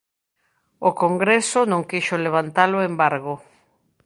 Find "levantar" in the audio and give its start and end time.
2.25-2.69